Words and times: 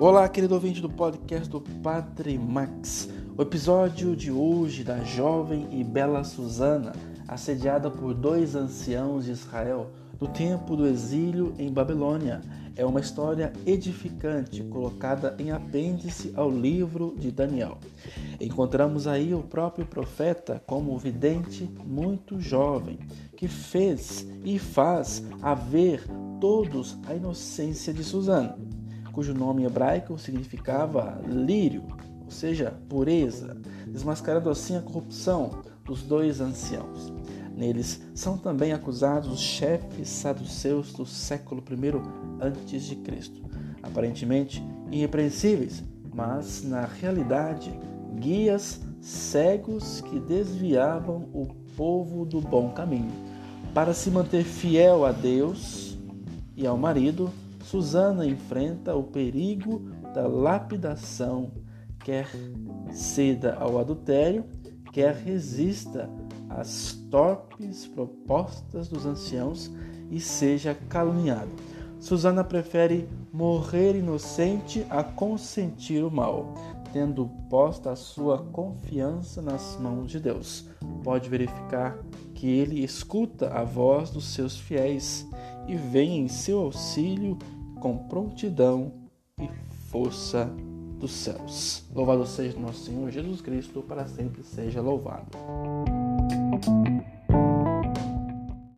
Olá, 0.00 0.28
querido 0.28 0.54
ouvinte 0.54 0.80
do 0.80 0.88
podcast 0.88 1.50
do 1.50 1.60
Padre 1.60 2.38
Max. 2.38 3.08
O 3.36 3.42
episódio 3.42 4.14
de 4.14 4.30
hoje 4.30 4.84
da 4.84 5.02
jovem 5.02 5.66
e 5.72 5.82
bela 5.82 6.22
Susana, 6.22 6.92
assediada 7.26 7.90
por 7.90 8.14
dois 8.14 8.54
anciãos 8.54 9.24
de 9.24 9.32
Israel 9.32 9.90
no 10.20 10.28
tempo 10.28 10.76
do 10.76 10.86
exílio 10.86 11.52
em 11.58 11.72
Babilônia, 11.72 12.40
é 12.76 12.86
uma 12.86 13.00
história 13.00 13.52
edificante 13.66 14.62
colocada 14.62 15.34
em 15.36 15.50
apêndice 15.50 16.32
ao 16.36 16.48
livro 16.48 17.16
de 17.18 17.32
Daniel. 17.32 17.76
Encontramos 18.40 19.08
aí 19.08 19.34
o 19.34 19.42
próprio 19.42 19.84
profeta 19.84 20.62
como 20.64 20.96
vidente 20.96 21.68
muito 21.84 22.40
jovem, 22.40 23.00
que 23.36 23.48
fez 23.48 24.24
e 24.44 24.60
faz 24.60 25.24
haver 25.42 26.04
todos 26.40 26.96
a 27.04 27.16
inocência 27.16 27.92
de 27.92 28.04
Susana 28.04 28.56
cujo 29.18 29.34
nome 29.34 29.64
hebraico 29.64 30.16
significava 30.16 31.20
lírio, 31.26 31.82
ou 32.24 32.30
seja, 32.30 32.72
pureza, 32.88 33.56
desmascarando 33.84 34.48
assim 34.48 34.76
a 34.76 34.80
corrupção 34.80 35.64
dos 35.84 36.04
dois 36.04 36.40
anciãos. 36.40 37.12
Neles 37.52 38.00
são 38.14 38.38
também 38.38 38.72
acusados 38.72 39.28
os 39.32 39.40
chefes 39.40 40.08
saduceus 40.08 40.92
do 40.92 41.04
século 41.04 41.60
I 41.68 42.00
antes 42.40 42.84
de 42.84 42.94
Cristo, 42.94 43.42
aparentemente 43.82 44.64
irrepreensíveis, 44.92 45.82
mas 46.14 46.62
na 46.62 46.84
realidade 46.84 47.76
guias 48.20 48.80
cegos 49.00 50.00
que 50.00 50.20
desviavam 50.20 51.28
o 51.32 51.48
povo 51.76 52.24
do 52.24 52.40
bom 52.40 52.70
caminho. 52.70 53.10
Para 53.74 53.92
se 53.92 54.12
manter 54.12 54.44
fiel 54.44 55.04
a 55.04 55.10
Deus 55.10 55.98
e 56.56 56.64
ao 56.64 56.78
marido, 56.78 57.32
Susana 57.68 58.24
enfrenta 58.24 58.96
o 58.96 59.02
perigo 59.02 59.90
da 60.14 60.26
lapidação, 60.26 61.50
quer 62.02 62.26
ceda 62.90 63.56
ao 63.56 63.78
adultério, 63.78 64.42
quer 64.90 65.14
resista 65.14 66.08
às 66.48 66.94
torpes 67.10 67.86
propostas 67.86 68.88
dos 68.88 69.04
anciãos 69.04 69.70
e 70.10 70.18
seja 70.18 70.74
caluniada. 70.88 71.50
Susana 72.00 72.42
prefere 72.42 73.06
morrer 73.30 73.96
inocente 73.96 74.86
a 74.88 75.04
consentir 75.04 76.02
o 76.02 76.10
mal, 76.10 76.54
tendo 76.90 77.28
posta 77.50 77.90
a 77.90 77.96
sua 77.96 78.38
confiança 78.44 79.42
nas 79.42 79.76
mãos 79.78 80.10
de 80.10 80.18
Deus. 80.18 80.66
Pode 81.04 81.28
verificar 81.28 81.98
que 82.34 82.46
ele 82.46 82.82
escuta 82.82 83.50
a 83.50 83.62
voz 83.62 84.08
dos 84.08 84.32
seus 84.32 84.56
fiéis 84.56 85.28
e 85.66 85.76
vem 85.76 86.20
em 86.20 86.28
seu 86.28 86.60
auxílio 86.60 87.36
com 87.80 87.96
prontidão 88.08 88.92
e 89.40 89.48
força 89.90 90.44
dos 90.98 91.12
céus. 91.12 91.84
Louvado 91.94 92.26
seja 92.26 92.58
nosso 92.58 92.84
Senhor 92.84 93.10
Jesus 93.10 93.40
Cristo, 93.40 93.82
para 93.82 94.06
sempre 94.06 94.42
seja 94.42 94.80
louvado. 94.80 95.26